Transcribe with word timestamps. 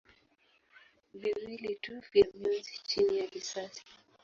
viwili 1.13 1.75
tu 1.75 2.01
vya 2.11 2.27
mionzi 2.33 2.79
chini 2.87 3.17
ya 3.17 3.25
risasi. 3.25 3.81